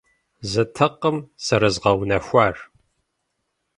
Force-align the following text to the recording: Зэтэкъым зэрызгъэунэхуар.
Зэтэкъым 0.49 1.17
зэрызгъэунэхуар. 1.45 2.55